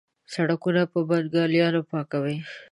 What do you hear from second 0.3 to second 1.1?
سړکونه په